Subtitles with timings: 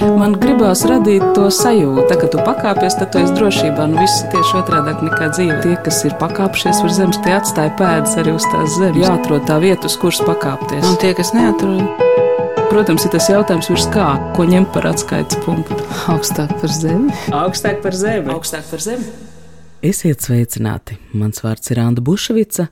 [0.00, 3.84] Man gribās radīt to sajūtu, tā, ka tu pakāpies, tad tu esi drošībā.
[3.90, 5.58] Nu, viss tieši otrādi nekā dzīve.
[5.64, 9.02] Tie, kas ir pakāpšies uz zemes, tie atstāja pēdas arī uz tās zemes.
[9.04, 10.86] Jāatrod tā vieta, uz kuras pakāpties.
[10.88, 11.84] Un tie, kas neatrod,
[12.70, 14.04] Protams, ir tas jautājums, virs kā,
[14.36, 15.74] ko ņemt par atskaites punktu.
[16.12, 17.10] augstāk par zemi.
[17.34, 18.30] Augstāk par zemi.
[18.30, 19.08] Augstāk par zemi.
[19.82, 21.00] Esiet sveicināti!
[21.18, 22.68] Mans vārds ir Anna Bušvica,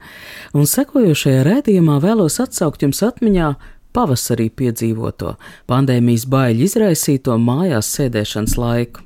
[0.54, 3.48] un sekojošajā rādījumā vēlos atsaukt jums atmiņā
[3.96, 5.34] pavasarī piedzīvoto
[5.70, 9.05] pandēmijas baiļu izraisīto mājās sēdēšanas laiku.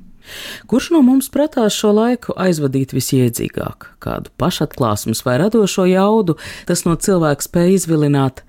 [0.71, 3.89] Kurš no mums prātās šo laiku aizvadīt visjēdzīgāk?
[4.03, 6.37] Kādu pašatklāsmes vai radošo jaudu
[6.69, 8.43] tas no cilvēka spēja izvilināt?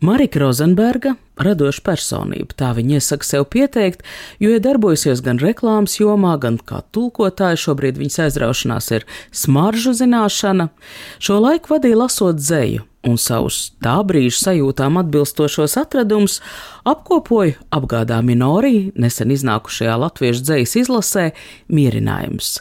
[0.00, 4.00] Marika Rozenberga, radoša personība, tā viņa iesaka sev pieteikt,
[4.40, 7.58] jo ir darbojusies gan reklāmas jomā, gan kā tulkotāja.
[7.60, 10.70] Šobrīd viņas aizraušanās ir smaržu zināšana.
[11.20, 16.38] Šo laiku vadīja lasot zeju, un savus tā brīža sajūtām atbilstošos atradumus
[16.88, 21.26] apkopoja apgādā minorī nesen iznākušajā latviešu dzejas izlasē
[21.72, 22.58] Mierinājums.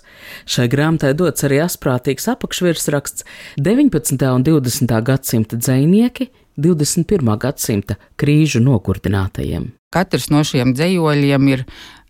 [0.50, 3.26] Šai grāmatai dots arī asprātīgs apakšvirsraksts
[3.60, 4.30] 19.
[4.32, 4.96] un 20.
[5.12, 7.36] gadsimta dzējnieki 21.
[7.40, 9.72] gadsimta krīžu nokurdinātajiem.
[9.90, 11.64] Katrs no šiem dzējoļiem ir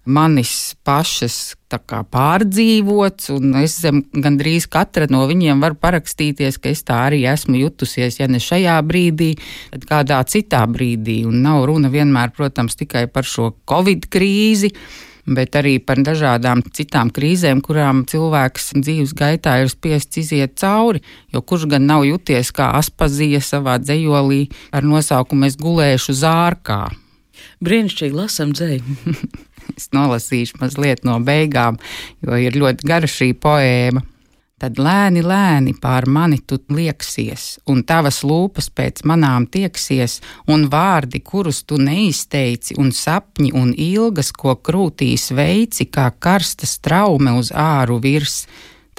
[0.09, 6.81] manis pašas kā, pārdzīvots, un es zem gandrīz katra no viņiem varu parakstīties, ka es
[6.87, 9.35] tā arī esmu jutusies, ja ne šajā brīdī,
[9.75, 11.21] tad kādā citā brīdī.
[11.29, 14.73] Un nav runa vienmēr, protams, tikai par šo covid krīzi
[15.29, 21.03] bet arī par dažādām citām krīzēm, kurām cilvēks dzīves gaitā ir spiests iziet cauri.
[21.33, 26.81] Jo kurš gan nav juties kā aspazija savā dzējolī ar nosaukumu Es gulēšu zārkā?
[27.63, 28.97] Brīnišķīgi lasam dzēju.
[29.77, 31.79] es nolasīšu mazliet no beigām,
[32.21, 34.05] jo ir ļoti gara šī poēma.
[34.59, 40.17] Tad lēni, lēni pār mani tu lieksies, un tavas lūpas pēc manām tieksies,
[40.51, 47.37] un vārdi, kurus tu neizteici, un sapņi un ilgas, ko krūtīs veici, kā karsta straume
[47.39, 48.41] uz āru virs.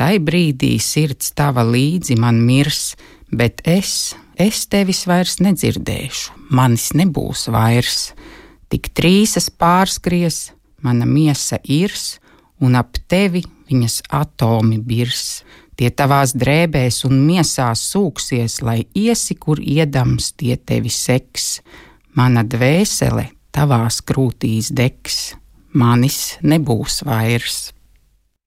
[0.01, 2.95] Tai brīdī sirds tava līdzi man mirs,
[3.29, 8.15] bet es, es tevis vairs nedzirdēšu, manis nebūs vairs.
[8.73, 10.55] Tik trīsas pārskries,
[10.85, 12.19] mana miesa irs,
[12.61, 15.43] un ap tevi viņas atomi birs.
[15.81, 21.61] Tie tavās drēbēs un miesās sūksies, lai iesi, kur iedams tie tevi seks.
[22.19, 25.35] Mana dvēsele tavās krūtīs degs,
[25.73, 27.71] manis nebūs vairs.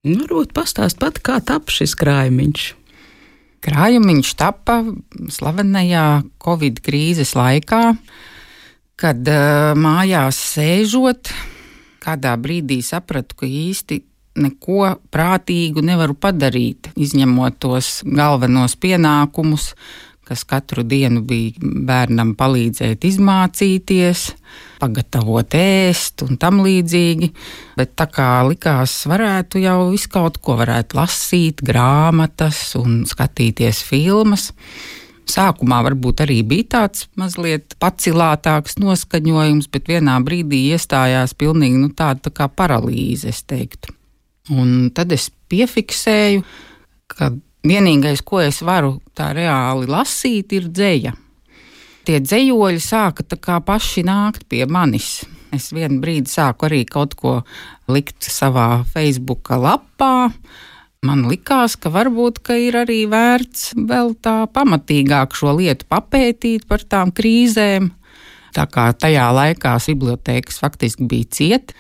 [0.04, 2.64] Nu, varbūt pastāst pat, kā tap šis krājumiņš.
[3.64, 4.82] Krājumiņš tapa
[5.32, 6.08] slavenajā
[6.44, 7.96] Covid krīzes laikā,
[9.00, 11.32] kad uh, mājās sēžot,
[12.03, 14.02] kādā brīdī sapratu, ka īsti
[14.44, 19.74] neko prātīgu nevaru padarīt, izņemot tos galvenos pienākumus,
[20.24, 24.24] kas katru dienu bija bērnam palīdzēt izmācīties,
[24.80, 27.30] pagatavot ēst un tam līdzīgi.
[27.78, 34.52] Bet tā kā likās, varētu jau visu kaut ko varētu lasīt, grāmatas un skatīties filmas.
[35.29, 42.28] Sākumā varbūt arī bija tāds mazliet pacilātāks noskaņojums, bet vienā brīdī iestājās pilnīgi nu, tāda
[42.28, 43.95] tā kā paralīze, es teiktu.
[44.51, 46.44] Un tad es piefiksēju,
[47.07, 47.31] ka
[47.63, 51.13] vienīgais, ko es varu tā reāli lasīt, ir dzēja.
[52.03, 53.23] Tie dzējoļi sāka
[53.63, 55.22] paši nākt pie manis.
[55.53, 57.38] Es vienu brīdi sāku arī kaut ko
[57.88, 60.34] likt savā Facebook lapā.
[61.03, 66.86] Man likās, ka varbūt ka ir arī vērts vēl tā pamatīgāk šo lietu papētīt par
[66.88, 67.91] tām krīzēm.
[68.53, 71.75] Tā kā tajā laikā bibliotēkas faktiski bija cietas,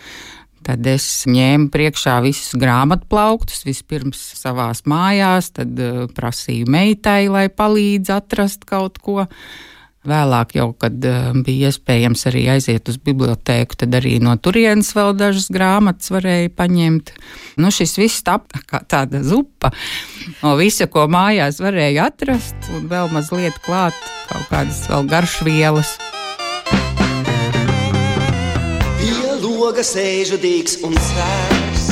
[0.63, 8.13] Tad es ņēmu priekšā visus grāmatplauktus, vispirms savā mājās, tad uh, prasīju meitai, lai palīdz
[8.15, 9.25] atrast kaut ko.
[10.03, 15.13] Vēlāk, jau, kad uh, bija iespējams arī aiziet uz bibliotēku, tad arī no turienes vēl
[15.15, 17.13] dažas grāmatas varēja paņemt.
[17.61, 19.71] Nu, šis viss tapa kā tāda zupa
[20.41, 23.95] no visa, ko mājās varēja atrast, un vēl mazliet klāt
[24.27, 25.95] kaut kādas vēl garšvielas.
[29.73, 31.85] loga sēžu dīks un sērs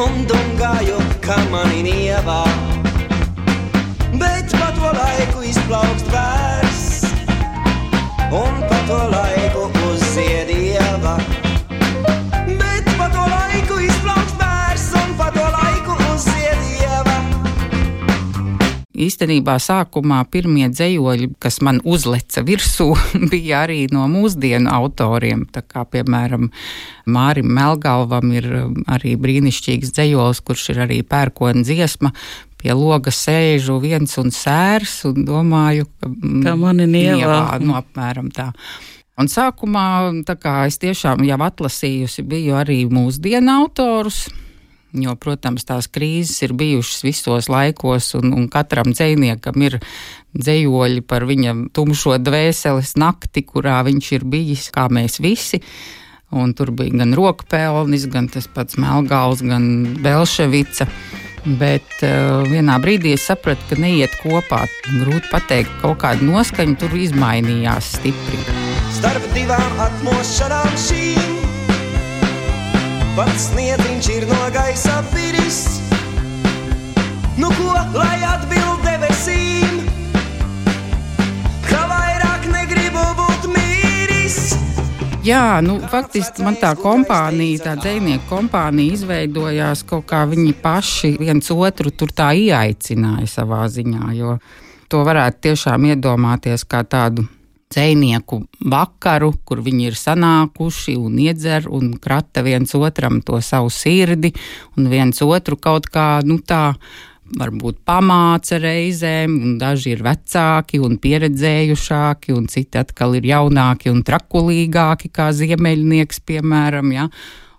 [0.00, 2.40] Un dungāju, kā mani nievā
[4.22, 6.47] Bet pa to laiku izplaukst vērs
[8.28, 11.16] Un pa to laiku uzziedieva
[19.08, 22.90] īstenībā sākumā pirmie dzējoļi, kas man uzleca virsū,
[23.32, 25.46] bija arī no mūsdienu autoriem.
[25.54, 26.50] Tā kā, piemēram,
[27.08, 32.12] Mārim Melgalvam ir um, arī brīnišķīgs dzējols, kurš ir arī pērkona dziesma.
[32.58, 36.10] Pie loga sēžu viens un sērs, un domāju, ka
[36.44, 37.40] tā man ir nievā.
[37.62, 38.50] Nu, apmēram tā.
[39.18, 40.10] Un sākumā
[40.66, 44.26] es tiešām jau atlasījusi biju arī mūsdienu autorus.
[44.96, 49.76] Jo, protams, tās krīzes ir bijušas visos laikos, un, un katram dziniekam ir
[50.32, 55.60] dzējoļi par viņa tumšo dvēseles nakti, kurā viņš ir bijis, kā mēs visi.
[56.32, 59.68] Un tur bija gan rokpelnis, gan tas pats Melngāls, gan
[60.04, 60.88] Belševica.
[61.44, 64.64] Bet uh, vienā brīdī es sapratu, ka neiet kopā.
[64.98, 68.42] Grūti pateikt, kaut kāda noskaņa tur izmainījās stipri
[68.98, 71.36] starp divām atmošanām šīm.
[73.18, 75.60] Pats sniedziņš ir no gaisa viris,
[77.38, 79.57] nu ko lai atbild debesīm?
[85.26, 91.50] Jā, nu, faktiski man tā kompānija, tā dzīsnieku kompānija izveidojās kaut kā viņi paši viens
[91.50, 94.12] otru tur tā ieaicināja savā ziņā.
[94.14, 94.36] Jo
[94.88, 97.26] to varētu tiešām iedomāties kā tādu
[97.68, 104.30] dzēnieku vakaru, kur viņi ir sanākuši un iedzer un krata viens otram to savu sirdi
[104.78, 106.76] un viens otru kaut kā, nu tā,
[107.38, 114.02] varbūt pamāca reizēm, un daži ir vecāki un pieredzējušāki, un citi atkal ir jaunāki un
[114.06, 116.92] trakulīgāki, kā ziemeļnieks, piemēram.
[116.96, 117.08] Ja?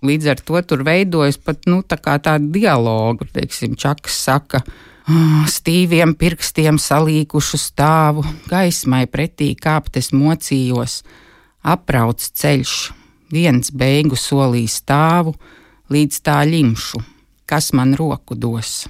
[0.05, 4.63] Līdz ar to tur veidojas pat nu, tā tāda dialoga, teiksim, Čakas saka,
[5.09, 10.99] Ah, stīviem pirkstiem salīkušu stāvu, gaismai pretī kāptes mocījos,
[11.65, 12.75] aprauc ceļš,
[13.33, 15.33] viens beigu solī stāvu,
[15.89, 17.01] līdz tā ļimšu,
[17.49, 18.83] kas man roku dos.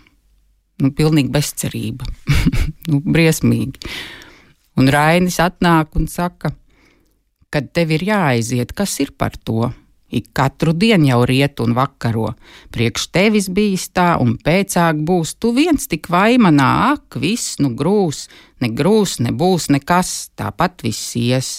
[0.79, 2.07] Nu, pilnīgi bezcerība,
[2.89, 3.81] nu, briesmīgi.
[4.79, 6.53] Un Rainis atnāk un saka,
[7.51, 9.67] kad tev ir jāaiziet, kas ir par to?
[10.09, 12.31] Ik katru dienu jau riet un vakaro.
[12.73, 18.25] Priekš tevis bijis tā, un pēcāk būs tu viens tik vaimanā, ak, viss nu grūs,
[18.63, 21.51] ne grūs, nebūs nekas, tāpat viss ies.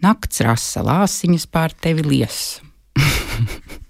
[0.00, 2.60] Nakts rasa lāsiņas pār tevi lies.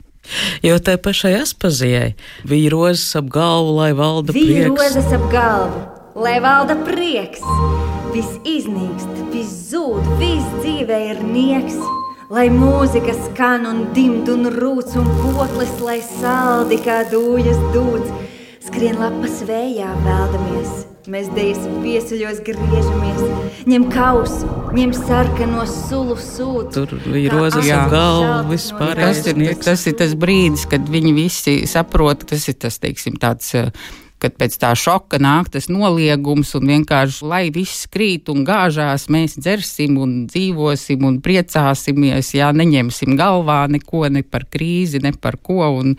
[0.67, 2.13] jo tai pašai aspazijai
[2.49, 4.75] bija rozes ap galvu, lai valda bija prieks.
[4.75, 5.87] Bija rozes ap galvu,
[6.27, 7.43] lai valda prieks.
[8.11, 11.79] Viss iznīkst, viss zūd, viss dzīvē ir nieks
[12.31, 18.13] lai mūzika skan un dimd un rūc un koklis, lai saldi kā dūjas dūds.
[18.69, 23.23] Skrien lapas vējā veldamies, mēs dejas viesuļos griežamies,
[23.71, 26.71] ņem kausu, ņem sarkano sulu sūdu.
[26.77, 29.01] Tur bija rozes ap galvu, vispār.
[29.01, 33.57] Tas ir, tas ir tas brīdis, kad viņi visi saprot, tas ir tas, teiksim, tāds
[34.21, 39.39] kad pēc tā šoka nāk tas noliegums un vienkārši, lai viss krīt un gāžās, mēs
[39.41, 45.73] dzersim un dzīvosim un priecāsimies, jā, neņemsim galvā neko ne par krīzi, ne par ko.
[45.81, 45.97] Un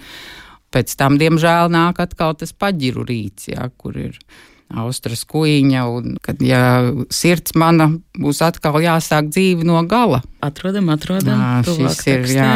[0.72, 4.22] pēc tam, diemžēl, nāk atkal tas paģiru rīts, jā, kur ir.
[4.72, 10.22] Austras kuģiņa, un kad ja sirds mana būs atkal jāsāk dzīve no gala.
[10.44, 11.36] Atrodam, atrodam.
[11.36, 12.54] Jā, šis ir, jā.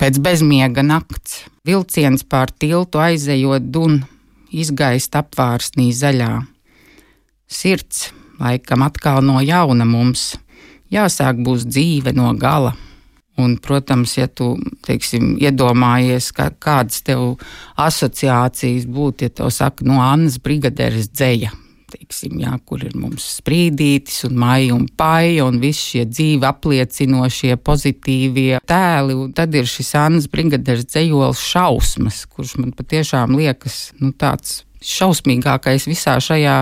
[0.00, 4.00] Pēc bezmiega nakts, vilciens pār tiltu aizejot dun,
[4.48, 6.30] izgaist apvārsnī zaļā.
[7.44, 8.08] Sirds
[8.40, 10.34] laikam atkal no jauna mums,
[10.92, 12.72] jāsāk būs dzīve no gala.
[13.40, 14.52] Un, protams, ja tu
[14.86, 17.34] teiksim, iedomājies, ka, kādas tev
[17.82, 21.50] asociācijas būtu, ja tev saka, no Annas brigaderes dzēja,
[21.94, 27.56] teiksim, jā, kur ir mums sprīdītis un maija un paja un visi šie dzīvi apliecinošie
[27.62, 29.16] pozitīvie tēli.
[29.18, 35.88] Un tad ir šis Annas brigaderes dzējols šausmas, kurš man patiešām liekas nu, tāds šausmīgākais
[35.88, 36.58] visā šajā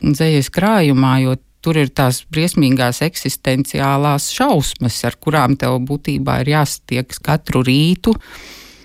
[0.00, 7.22] dzējas krājumā, jo tur ir tās briesmīgās eksistenciālās šausmas, ar kurām tev būtībā ir jāstiekas
[7.24, 8.14] katru rītu.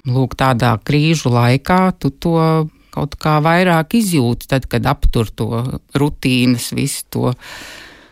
[0.05, 2.38] Lūk, tādā krīžu laikā tu to
[2.96, 5.50] kaut kā vairāk izjūti, tad, kad aptur to
[5.98, 7.34] rutīnas, visu to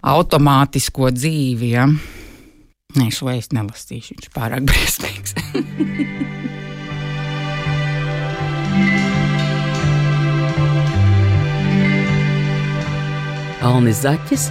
[0.04, 1.72] automātisko dzīvi.
[1.78, 1.88] Ja?
[2.98, 5.40] Nē, šo es nelasīšu, viņš pārāk briesmīgs.
[13.64, 14.50] Alnis Zaķis,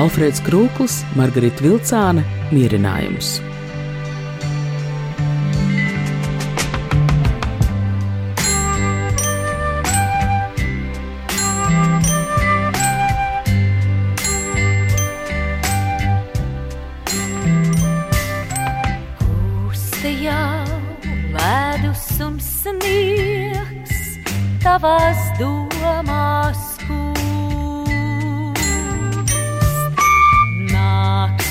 [0.00, 3.38] Alfrēds Krūklis, Margarita Vilcāne, Mierinājums.
[24.84, 27.03] tavās domās kūst.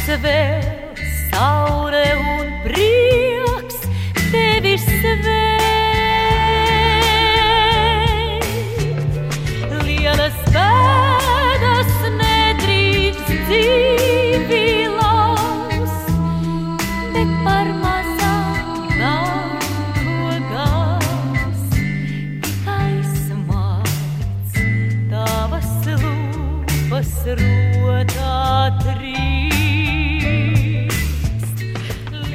[0.04, 0.98] Nāks vēl
[1.32, 3.88] saule un prieks
[4.34, 5.43] tevi sveikt.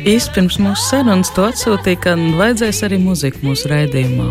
[0.08, 4.30] Īsti pirms mūsu sarunas to atsūtīja, ka vajadzēs arī muziku mūsu raidījumā.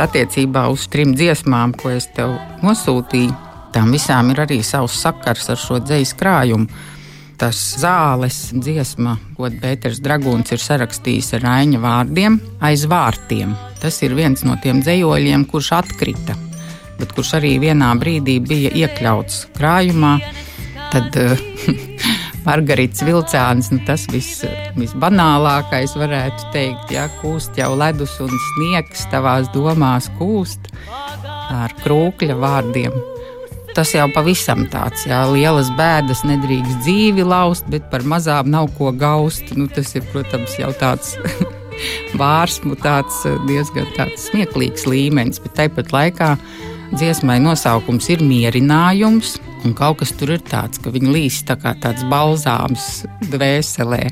[0.00, 2.32] Attiecībā uz trim dziesmām, ko es tev
[2.64, 3.34] nosūtīju,
[3.74, 6.80] tām visām ir arī savs sakars ar šo dzīslu krājumu.
[7.36, 13.52] Tas zāles dziesma, ko Pēters Dragūns ir sarakstījis ar Raņa vārdiem, aiz vārtiem.
[13.84, 16.38] Tas ir viens no tiem dzējoļiem, kurš atkrita,
[16.96, 20.16] bet kurš arī vienā brīdī bija iekļauts krājumā.
[20.94, 21.50] Tad uh,
[22.44, 24.42] Margarita Vilcāns, nu, tas viss,
[24.76, 30.68] visbanālākais, varētu teikt, ja kūst jau ledus un sniegs tavās domās kūst
[31.54, 32.96] ar krūkļa vārdiem.
[33.74, 38.92] Tas jau pavisam tāds, jā, lielas bēdas nedrīkst dzīvi laust, bet par mazām nav ko
[38.94, 39.50] gaust.
[39.58, 41.16] Nu, tas ir, protams, jau tāds
[42.20, 46.34] vārsmu, tāds diezgan tāds smieklīgs līmenis, bet tāpat laikā
[46.94, 51.74] dziesmai nosaukums ir mierinājums, un kaut kas tur ir tāds, ka viņi līs tā kā
[51.80, 54.02] tāds balzāms dvēselē.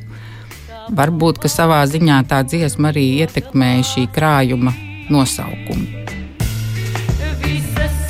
[0.93, 4.75] Varbūt, ka savā ziņā tā dziesma arī ietekmēja šī krājuma
[5.13, 6.03] nosaukumu.
[7.45, 8.03] Visas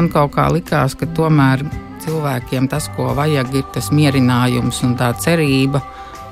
[0.00, 1.60] Man kaut kā likās, ka tomēr
[2.00, 5.82] cilvēkiem tas, ko vajag, ir tas mierinājums un tā cerība.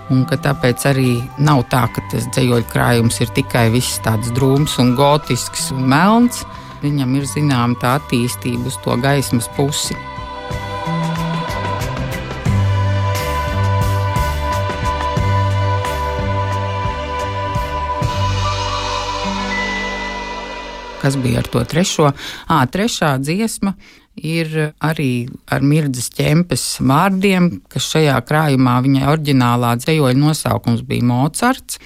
[0.09, 1.11] Un tāpēc arī
[1.45, 6.47] nav tā, ka tas dzīsļu krājums ir tikai viss tāds drūms un gotisks un melns.
[6.81, 9.99] Viņam ir zināma tā attīstība uz to gaismas pusi.
[20.99, 22.11] Kas bija ar to trešo?
[22.51, 23.75] À, trešā dziesma
[24.19, 31.79] ir arī ar Mirdzas ķempes vārdiem, kas šajā krājumā viņai oriģinālā dzējoļa nosaukums bija Mocards.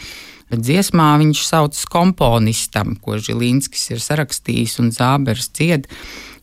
[0.52, 5.88] Dziesmā viņš sauc komponistam, ko Žilinskis ir sarakstījis un Zābers dzied.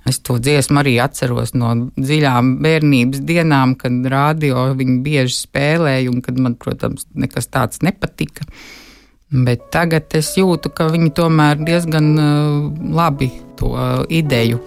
[0.09, 6.23] Es to dziesmu arī atceros no dziļām bērnības dienām, kad rādio viņi bieži spēlēja un
[6.25, 8.47] kad man, protams, nekas tāds nepatika.
[9.29, 12.63] Bet tagad es jūtu, ka viņi tomēr diezgan uh,
[12.97, 13.27] labi
[13.59, 13.75] to
[14.09, 14.57] ideju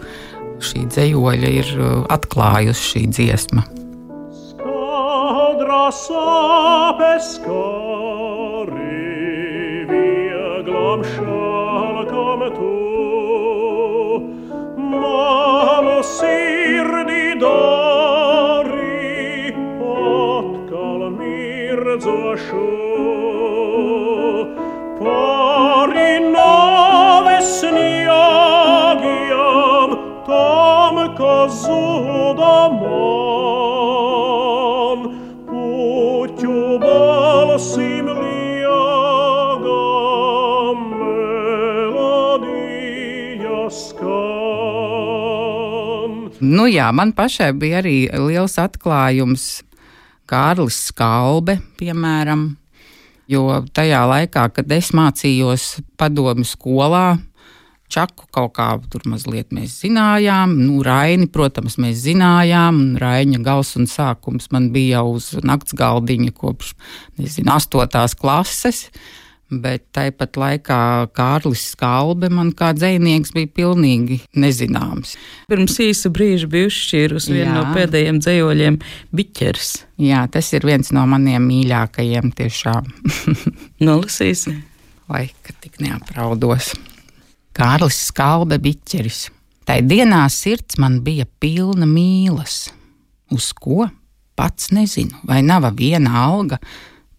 [0.63, 3.65] šī dzējoļa ir uh, atklājusi šī dziesma.
[4.31, 9.03] Skadra sāpes skari
[9.91, 12.71] vieglam šalkam tu.
[14.79, 22.92] Manu sirdi dari atkal mirdzošu.
[31.23, 33.39] Kas zuda man,
[35.49, 39.59] puķu balsim liegam
[41.83, 42.81] melodija
[43.81, 44.93] skan.
[46.41, 49.45] Nu jā, man pašai bija arī liels atklājums.
[50.33, 52.57] Kārlis Skalbe, piemēram,
[53.29, 53.43] jo
[53.77, 55.65] tajā laikā, kad es mācījos
[56.01, 57.19] padomju skolā,
[57.93, 60.55] Čaku kaut kā tur mazliet mēs zinājām.
[60.57, 62.95] Nu, Raini, protams, mēs zinājām.
[63.03, 66.73] Raina gals un sākums man bija uz nakts galdiņa kopš,
[67.21, 68.87] nezinu, astotās klases.
[69.53, 70.79] Bet tāpat laikā
[71.13, 75.13] Kārlis Skalbe man kā dzinieks bija pilnīgi nezināms.
[75.53, 78.79] Pirms īsa brīža bija uzšķīrusi vienu no pēdējiem dzējoļiem-
[79.21, 79.75] biķers.
[80.01, 82.89] Jā, tas ir viens no maniem mīļākajiem tiešām.
[83.85, 84.57] Nolasīsi.
[85.13, 86.73] Vai ka tik neapraudos.
[87.53, 89.27] Kārlis Skalbe biķeris.
[89.69, 92.71] Tai dienā sirds man bija pilna mīlas.
[93.33, 93.87] Uz ko?
[94.37, 96.59] Pats nezinu, vai nav viena alga.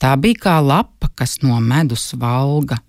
[0.02, 2.80] Tā bija kā lapa, kas no medus valga.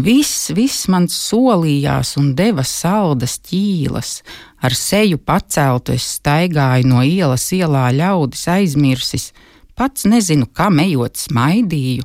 [0.00, 4.20] Viss, viss man solījās un deva saldas ķīlas.
[4.62, 9.30] Ar seju paceltu es staigāju no ielas ielā ļaudis aizmirsis.
[9.74, 12.04] Pats nezinu, kam ejot smaidīju,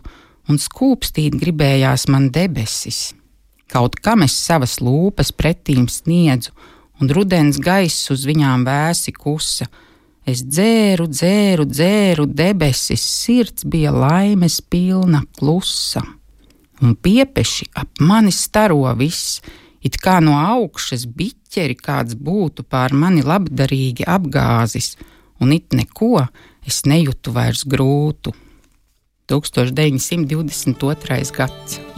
[0.50, 3.12] un skūpstīt gribējās man debesis.
[3.72, 6.52] Kaut kam es savas lūpas pretīm sniedzu,
[7.02, 9.68] un rudens gaiss uz viņām vēsi kusa.
[10.26, 16.02] Es dzēru, dzēru, dzēru debesis, sirds bija laimes pilna klusa.
[16.82, 19.42] Un piepeši ap mani staro viss,
[19.86, 24.96] it kā no augšas biķeri kāds būtu pār mani labdarīgi apgāzis,
[25.40, 26.28] un it neko
[26.66, 28.34] es nejūtu vairs grūtu.
[29.30, 31.32] 1922.
[31.34, 31.95] gads.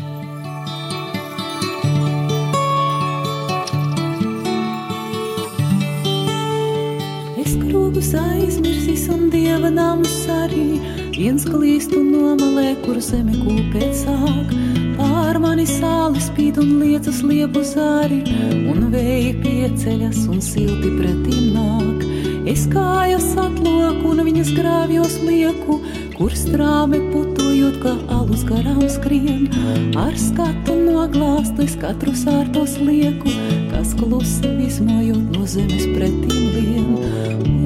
[7.98, 10.78] Krūgus aizmirsis un dieva namus arī.
[11.18, 14.54] Viens klīst un nomalē, kur zeme kūpēt sāk.
[15.00, 18.22] Pār mani sāli spīd un liecas liepu zari,
[18.70, 22.06] un vēja pieceļas un silti pretim nāk.
[22.46, 25.82] Es kājas atloku un viņas grāvjos lieku,
[26.20, 29.50] kur strāme putojot, kā alus garām skrien.
[29.98, 33.34] Ar skatu noglāstu es katru sārtos lieku,
[33.74, 37.57] kas klusi izmojot no zemes pretim lien.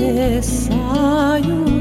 [0.00, 1.80] Es sajūtu,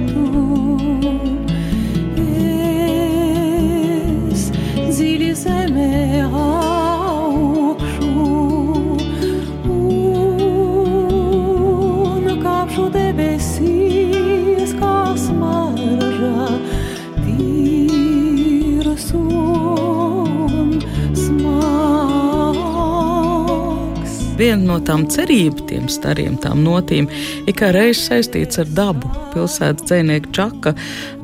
[24.39, 27.09] Viena no tām cerībām, tiem stariem, tām notīm,
[27.43, 29.09] ir kā reizes saistīts ar dabu.
[29.33, 30.73] Pilsētas dzinieka Čaka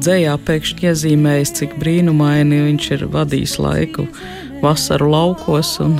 [0.01, 4.09] dzējā pēkšņi iezīmējis, cik brīnumaini viņš ir vadījis laiku
[4.63, 5.77] vasaru laukos.
[5.85, 5.95] Un,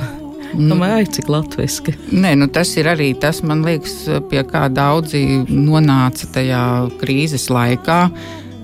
[0.56, 1.96] Domāju, ai, cik latviski.
[2.12, 3.96] Nē, nu tas ir arī tas, man liekas,
[4.30, 6.62] pie kā daudzi nonāca tajā
[7.00, 7.98] krīzes laikā.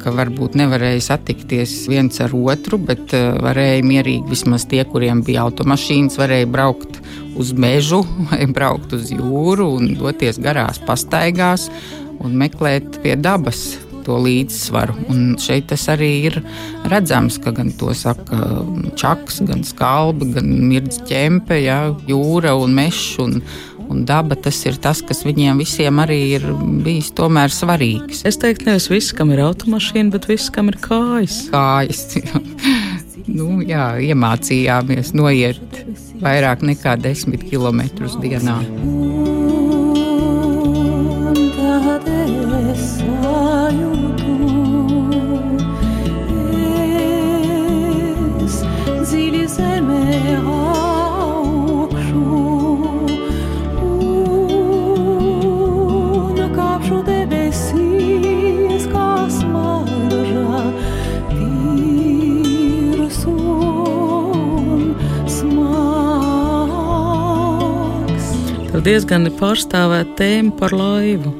[0.03, 5.47] Ka varbūt nevarēja satikties viens ar otru, bet uh, varēja mierīgi vismaz tie, kuriem bija
[5.47, 6.99] automašīnas, varēja braukt
[7.39, 11.69] uz mežu vai braukt uz jūru un doties garās pastaigās
[12.23, 13.65] un meklēt pie dabas
[14.07, 14.97] to līdzsvaru.
[15.13, 16.39] Un šeit tas arī ir
[16.91, 18.39] redzams, ka gan to saka
[18.99, 23.15] čaks, gan skalbi, gan mirdz ķempe, ja, jūra un mežs.
[23.23, 23.41] Un,
[23.93, 26.47] un daba tas ir tas, kas viņiem visiem arī ir
[26.85, 28.25] bijis tomēr svarīgs.
[28.29, 31.45] Es teiktu, nevis viss, kam ir automašīna, bet viss, kam ir kājas.
[31.53, 32.07] Kājas.
[33.39, 35.83] nu, jā, iemācījāmies noiet
[36.23, 38.61] vairāk nekā desmit kilometrus dienā.
[68.93, 71.31] Diezgan pārstāvēta tēma par laivu.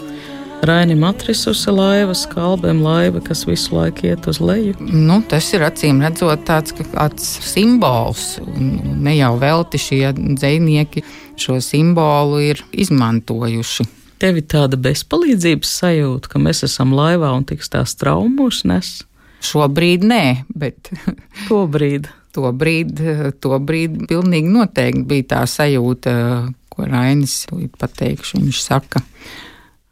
[0.65, 4.77] Rainim atrisusi laiva, skalbēm laiva, kas visu laiku iet uz leju.
[4.81, 6.73] Nu, tas ir acīm redzot tāds,
[7.45, 8.39] simbols.
[8.57, 11.03] Ne jau velti šie dzinieki
[11.37, 13.89] šo simbolu ir izmantojuši.
[14.23, 18.95] Tev ir tāda bezpalīdzības sajūta, ka mēs esam laivā un tiks tās traumas nes.
[19.45, 20.25] Šobrīd nē,
[20.57, 20.89] bet
[21.51, 22.09] To brīdi.
[22.33, 26.17] to brīdi, to brīdi pilnīgi noteikti bija tā sajūta,
[26.73, 27.45] ko Rainis
[27.79, 28.41] pateikšu.
[28.41, 29.03] Viņš saka,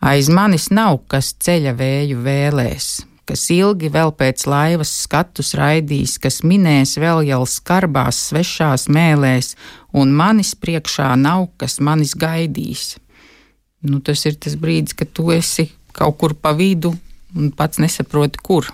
[0.00, 2.88] aiz manis nav kas ceļa vēju vēlēs,
[3.28, 9.54] kas ilgi vēl pēc laivas skatus raidīs, kas minēs vēl jau skarbās svešās mēlēs,
[9.94, 12.96] un manis priekšā nav, kas manis gaidīs.
[13.80, 16.92] Nu, tas ir tas brīdis, kad tu esi kaut kur pa vidu
[17.36, 18.68] un pats nesaproti, kur.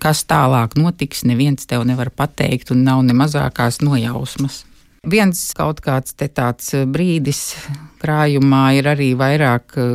[0.00, 4.64] Kas tālāk notiks, neviens tev nevar pateikt, un nav ne mazākās nojausmas.
[5.06, 7.54] Viens kaut kāds te tāds brīdis
[8.02, 9.92] krājumā ir arī vairāk eh,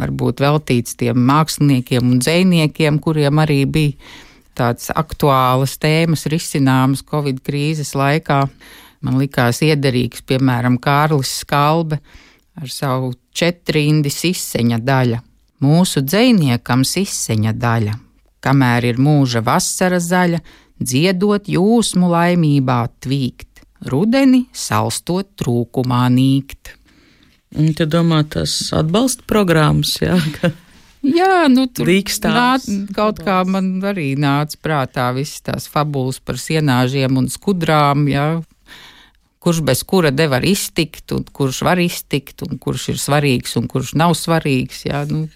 [0.00, 3.98] varbūt veltīts tiem māksliniekiem un dzēniekiem, kuriem arī bija
[4.56, 8.44] tādas aktuālas tēmas risināmas Covid krīzes laikā.
[9.04, 12.00] Man likās iederīgs, piemēram, Kārlis Skalbe
[12.56, 15.20] ar savu četrindi siseņa daļa.
[15.64, 17.98] Mūsu dzēniekam siseņa daļa,
[18.44, 20.40] kamēr ir mūža vasara zaļa,
[20.80, 23.53] dziedot jūsmu laimībā tvīkt,
[23.90, 26.74] rudeni salstot trūkumā nīkt.
[27.54, 30.16] Un tu domā, tas atbalsta programmas, jā,
[31.04, 31.84] Jā, nu tur
[32.32, 38.42] nāc- kaut kā man arī nāca prātā visas tās fabulas par sienāžiem un skudrām, jā.
[39.44, 43.92] Kurš bez kura nevar iztikt, un kurš var iztikt, un kurš ir svarīgs, un kurš
[44.00, 44.86] nav svarīgs.
[44.88, 45.26] Jā, nu,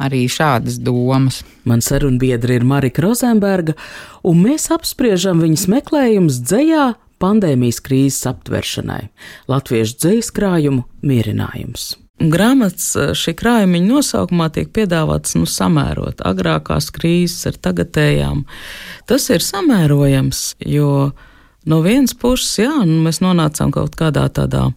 [0.00, 1.42] arī šādas domas.
[1.68, 3.76] Man sarunbiedri ir Marika Rozenberga,
[4.24, 6.86] un mēs apspriežam viņas meklējumus dzējā
[7.24, 9.08] pandēmijas krīzes aptveršanai-
[9.52, 11.94] latviešu dzējas krājumu mierinājums.
[12.20, 18.44] grāmatas eh, šī krājuma nosaukumā tiek piedāvāts nu, samērot agrākās krīzes ar tagadējām.
[19.06, 21.12] Tas ir samērojams, jo
[21.66, 24.68] no vienas puses, jā, nu, mēs nonācām kaut kādā tādā.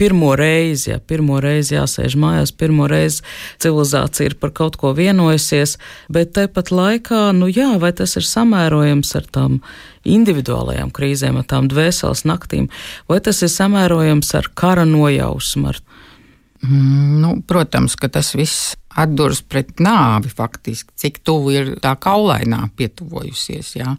[0.00, 3.22] Pirmo reizi, ja pirmo reizi jāsēž mājās, pirmo reizi
[3.62, 5.76] civilizācija ir par kaut ko vienojusies,
[6.12, 9.60] bet tāpat laikā, nu jā, vai tas ir samērojams ar tām
[10.04, 12.68] individuālajām krīzēm, ar tām dvēseles naktīm,
[13.08, 15.82] vai tas ir samērojams ar kara nojausmu, ar
[16.64, 22.62] Mm, nu, protams, ka tas viss atduras pret nāvi faktiski, cik tuvu ir tā kaulainā
[22.78, 23.74] pietuvojusies.
[23.76, 23.96] Jā.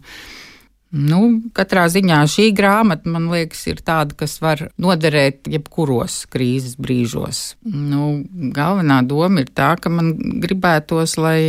[0.96, 1.20] Nu,
[1.56, 7.40] katrā ziņā šī grāmata, man liekas, ir tāda, kas var noderēt jebkuros krīzes brīžos.
[7.66, 8.24] Nu,
[8.56, 11.40] galvenā doma ir tā, ka man gribētos, lai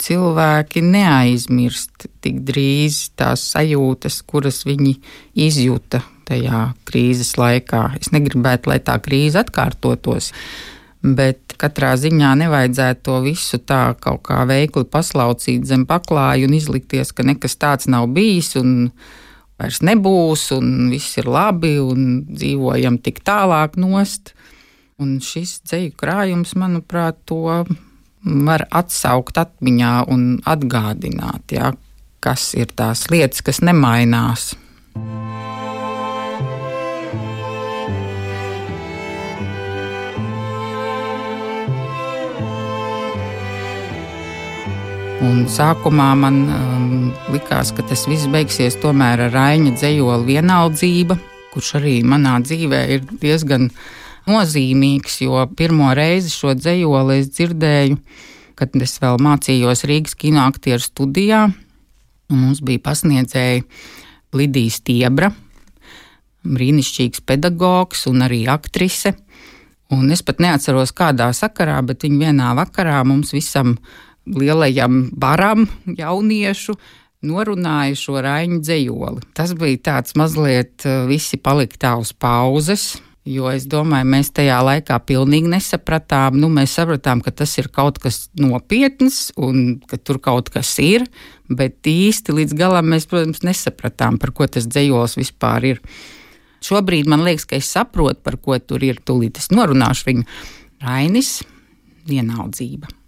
[0.00, 4.98] cilvēki neaizmirst tik drīz tās sajūtas, kuras viņi
[5.48, 7.86] izjūta tajā krīzes laikā.
[8.00, 10.30] Es negribētu, lai tā krīze atkārtotos
[11.00, 17.12] bet katrā ziņā nevajadzētu to visu tā kaut kā veikli paslaucīt zem paklāja un izlikties,
[17.12, 18.92] ka nekas tāds nav bijis un
[19.60, 24.34] vairs nebūs, un viss ir labi, un dzīvojam tik tālāk nost.
[25.00, 27.64] Un šis ceļu krājums, manuprāt, to
[28.24, 31.72] var atsaukt atmiņā un atgādināt, ja,
[32.20, 34.52] kas ir tās lietas, kas nemainās.
[45.20, 46.92] Un sākumā man um,
[47.28, 51.18] likās, ka tas viss beigsies tomēr ar Raņa dzējoli vienaldzība,
[51.52, 53.68] kurš arī manā dzīvē ir diezgan
[54.30, 58.00] nozīmīgs, jo pirmo reizi šo dzējoli es dzirdēju,
[58.56, 61.44] kad es vēl mācījos Rīgas kinoaktieru studijā.
[62.32, 63.64] Mums bija pasniedzēja
[64.32, 65.34] Lidija Stiebra,
[66.48, 69.18] brīnišķīgs pedagogs un arī aktrise.
[69.92, 73.74] Un es pat neatceros, kādā sakarā, bet viņa vienā vakarā mums visam
[74.26, 76.76] lielajam baram jauniešu
[77.26, 79.22] norunāja šo raņu dzējoli.
[79.36, 82.94] Tas bija tāds mazliet eh, visi palika tā uz pauzes.
[83.28, 86.38] Jo es domāju, mēs tajā laikā pilnīgi nesapratām.
[86.40, 91.04] Nu, mēs sapratām, ka tas ir kaut kas nopietns un ka tur kaut kas ir,
[91.52, 95.82] bet īsti līdz galam mēs, protams, nesapratām, par ko tas dzējos vispār ir.
[96.64, 99.02] Šobrīd man liekas, ka es saprotu, par ko tur ir.
[99.04, 100.26] Tūlīt es norunāšu viņu.
[100.80, 101.36] Rainis,
[102.08, 102.99] vienaldzība.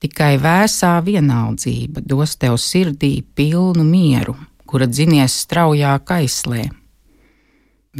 [0.00, 4.32] Tikai vēsā vienaldzība dos tev sirdī pilnu mieru,
[4.64, 6.62] kura dzinies straujā kaislē.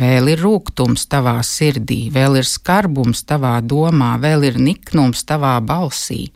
[0.00, 6.30] Vēl ir rūkums tavā sirdī, vēl ir skarbums tavā domā, vēl ir niknums tavā balsī,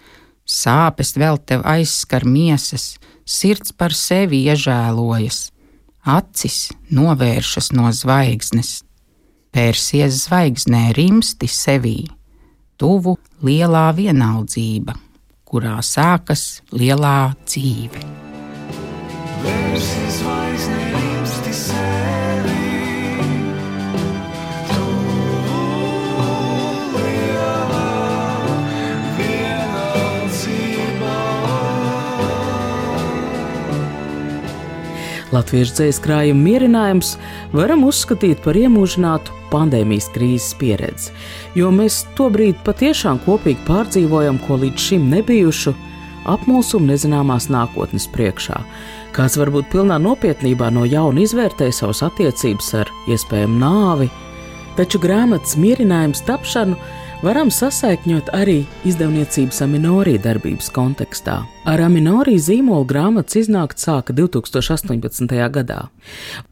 [0.45, 5.47] sāpes vēl tev aizskar miesas, sirds par sevi iežēlojas,
[6.05, 6.59] acis
[6.93, 8.83] novēršas no zvaigznes,
[9.49, 11.97] pērsies zvaigznē rimsti sevī,
[12.77, 14.99] tuvu lielā vienaldzība
[15.55, 18.01] kurā sākas lielā dzīve.
[19.45, 21.95] Vērsies zvaigznēm, sevi.
[35.35, 37.15] Latviešu dzīslu krājuma mierinājums
[37.55, 41.15] varam uzskatīt par iemūžinātu pandēmijas krīzes pieredzi,
[41.55, 45.75] jo mēs tobrīd patiešām kopīgi pārdzīvojam ko līdz šim nebijušu
[46.31, 48.59] apmulsumu nezināmās nākotnes priekšā.
[49.15, 54.11] Kāds varbūt pilnā nopietnībā no jauna izvērtēja savas attiecības ar iespējamu nāvi,
[54.79, 56.79] taču grāmatas mierinājums tapšanu
[57.25, 61.39] varam sasaikņot arī izdevniecības Aminorī darbības kontekstā.
[61.65, 65.33] Ar Aminorī zīmolu grāmatas iznākt sāka 2018.
[65.55, 65.81] gadā,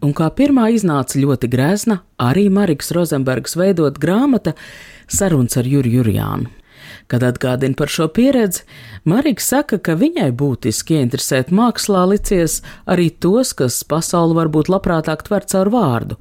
[0.00, 4.56] un kā pirmā iznāca ļoti grezna, arī Mariks Rozenbergs veidot grāmata
[5.12, 6.61] Sarunas ar Juru Jurjānu.
[7.10, 8.62] Kad atgādina par šo pieredzi,
[9.08, 15.46] Marija saka, ka viņai būtiski ieinteresēt mākslā licies arī tos, kas pasauli varbūt labprātāk tver
[15.50, 16.18] caur vārdu,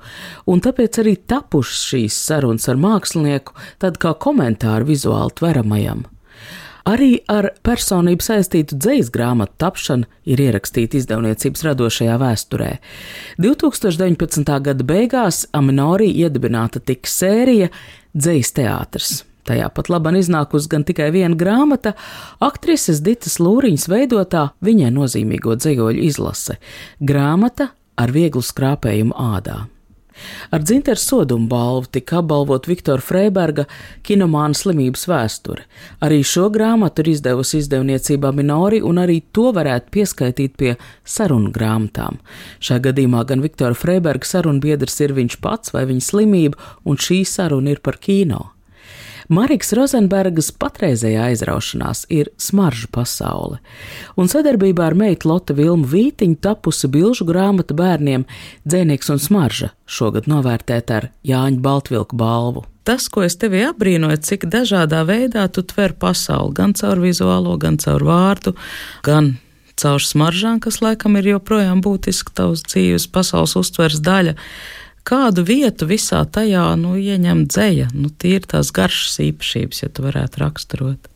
[0.50, 6.08] un tāpēc arī tapušas šīs sarunas ar mākslinieku tad kā komentāru vizuāli tveramajam.
[6.90, 12.72] Arī ar personību saistītu dzīslu grāmatu tapšanu ir ierakstīta izdevniecības radošajā vēsturē.
[13.38, 14.54] 2019.
[14.66, 17.70] gada beigās Aminorī iedibināta tik sērija
[18.18, 19.22] Dzīslu teātris.
[19.48, 21.96] Tajā pat labā iznākusi gan tikai viena grāmata,
[22.44, 26.58] aktrises Ditas Lūriņas veidotā viņai nozīmīgo dzīvoļu izlase-
[27.12, 29.68] grāmata ar vieglu skrāpējumu ādā.
[30.52, 33.66] Ar dzinteru sodumu balvu tika apbalvot Viktora Freiberga
[34.06, 35.66] kinomāna slimības vēsture.
[36.04, 40.76] Arī šo grāmatu ir izdevusi izdevniecība Minori, un arī to varētu pieskaitīt pie
[41.06, 42.20] sarunu grāmatām.
[42.60, 47.74] Šajā gadījumā gan Viktora Freiberga sarunbiedrs ir viņš pats vai viņa slimība, un šī saruna
[47.74, 48.52] ir par kino.
[49.32, 53.62] Mariks Rozenbergas patreizējā aizraušanās ir smaržu pasaule,
[54.20, 58.26] un sadarbībā ar meitu Lotte Vilmu Vītiņu tapusi bilžu grāmata bērniem
[58.68, 62.66] Dzēnieks un smarža šogad novērtēta ar Jāņa Baltvilku balvu.
[62.84, 67.80] Tas, ko es tevi apbrīnoju, cik dažādā veidā tu tver pasauli, gan caur vizuālo, gan
[67.80, 68.58] caur vārdu,
[69.08, 69.38] gan
[69.80, 74.36] caur smaržām, kas laikam ir joprojām būtiska tavas dzīves, pasaules uztveres daļa
[75.08, 80.44] kādu vietu visā tajā nu, ieņem dzēja, nu, tīri tās garšas īpašības, ja tu varētu
[80.44, 81.12] raksturot.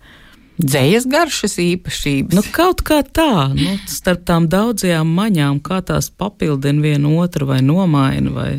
[0.56, 2.36] Dzējas garšas īpašības.
[2.38, 7.60] Nu, kaut kā tā, nu, starp tām daudzajām maņām, kā tās papildina vienu otru vai
[7.66, 8.32] nomaina.
[8.32, 8.52] Vai...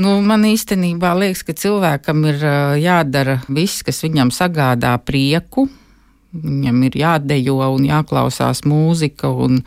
[0.00, 5.66] Nu, man īstenībā liekas, ka cilvēkam ir uh, jādara viss, kas viņam sagādā prieku.
[6.32, 9.62] Viņam ir jādejo un jāklausās mūzika un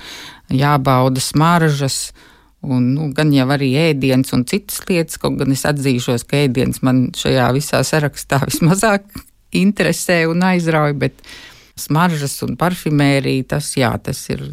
[0.50, 2.10] jābauda smaržas.
[2.62, 6.84] Un, nu, gan jau arī ēdienas un citas lietas, kaut gan es atzīšos, ka ēdienas
[6.86, 9.08] man šajā visā sarakstā vismazāk
[9.58, 11.24] interesē un aizrauja, bet
[11.80, 14.44] smaržas un parfimērija, tas, jā, tas ir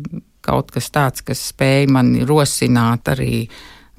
[0.44, 3.44] kaut kas tāds, kas spēj mani rosināt arī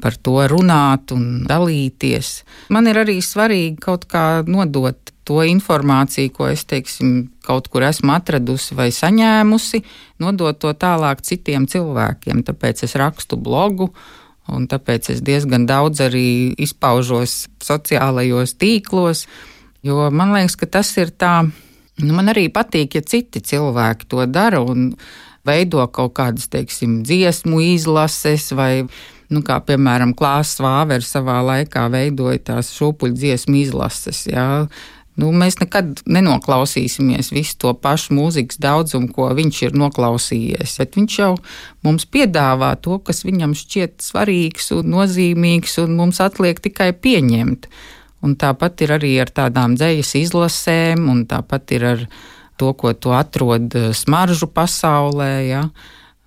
[0.01, 2.31] par to runāt un dalīties.
[2.73, 8.15] Man ir arī svarīgi kaut kā nodot to informāciju, ko es, teiksim, kaut kur esmu
[8.17, 9.83] atradusi vai saņēmusi,
[10.25, 12.41] nodot to tālāk citiem cilvēkiem.
[12.49, 13.91] Tāpēc es rakstu blogu,
[14.49, 19.27] un tāpēc es diezgan daudz arī izpaužos sociālajos tīklos,
[19.85, 21.43] jo man liekas, ka tas ir tā
[21.99, 24.93] Nu, man arī patīk, ja citi cilvēki to dara un
[25.47, 28.85] veido kaut kādas, teiksim, dziesmu izlases vai,
[29.33, 34.23] nu, kā piemēram, Klāsts Vāveris savā laikā veidoja tās šūpuļu dziesmu izlases.
[34.31, 34.69] Jā.
[35.19, 40.77] Nu, mēs nekad nenoklausīsimies visu to pašu mūzikas daudzumu, ko viņš ir noklausījies.
[40.79, 41.31] Bet viņš jau
[41.83, 47.67] mums piedāvā to, kas viņam šķiet svarīgs un nozīmīgs, un mums atliek tikai pieņemt.
[48.23, 52.05] Un tāpat ir arī ar tādām dzejas izlasēm, un tāpat ir ar
[52.59, 55.31] to, ko tu atrod eh, smaržu pasaulē.
[55.47, 55.63] Ja,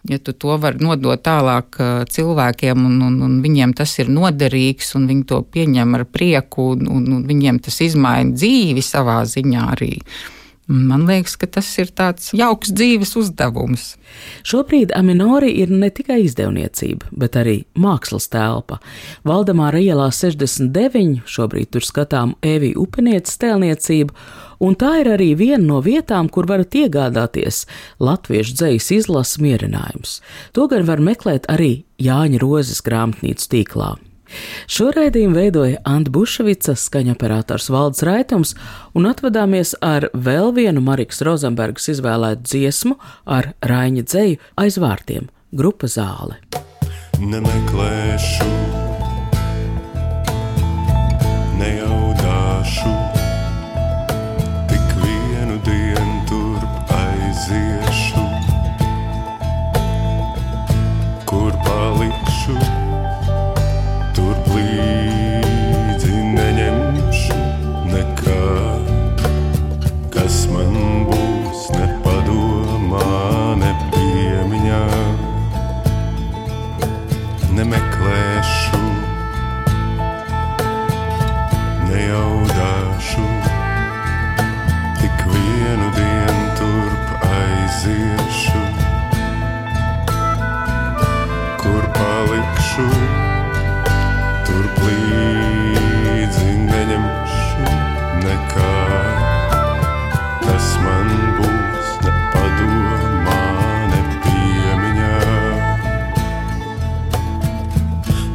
[0.09, 1.79] ja tu to vari nodot tālāk
[2.11, 6.87] cilvēkiem, un, un, un viņiem tas ir noderīgs, un viņi to pieņem ar prieku, un,
[6.91, 9.97] un, un viņiem tas izmaina dzīvi savā ziņā arī.
[10.73, 13.97] Man liekas, ka tas ir tāds jauks dzīves uzdevums.
[14.47, 18.79] Šobrīd Aminori ir ne tikai izdevniecība, bet arī mākslas telpa.
[19.27, 24.15] Valdemāra ielā 69, šobrīd tur skatām Evija Upenietes tēlniecību,
[24.63, 27.65] un tā ir arī viena no vietām, kur varat iegādāties
[28.03, 30.21] latviešu dzejas izlases mierinājums.
[30.57, 33.93] To gan var meklēt arī Jāņa Rozes grāmatnīcu tīklā.
[34.71, 38.55] Šo raidījumu veidoja Anta Bušvica, skaņoperators Valds Raitums,
[38.97, 42.97] un atvadāmies ar vēl vienu Marikas Rozenbergas izvēlētu dziesmu
[43.27, 45.29] ar Raiņa dzēju aiz vārtiem-
[45.61, 46.41] grupa zāle.
[47.21, 48.82] Nemeklēšu,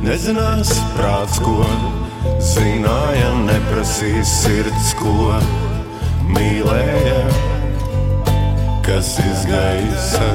[0.08, 1.66] Nezinās prāts, ko
[2.40, 5.36] zināja, neprasīs sirds, ko
[6.32, 7.18] mīlēja,
[8.88, 10.30] kas izgaisa,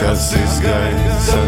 [0.00, 1.44] kas izgaisa.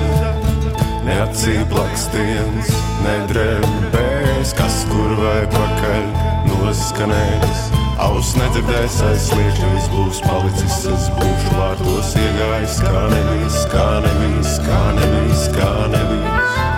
[1.09, 2.71] Neatcīplakstiens,
[3.03, 6.09] nedrēbēs, kas kur vai pakaļ
[6.53, 7.78] noskanēs.
[7.99, 15.49] Aus nedzirdēs aizsliežams, būs palicis, es būšu vārtos iegājis, kā nevis, kā nevis, kā nevis,
[15.57, 16.29] kā nevis.
[16.49, 16.78] Es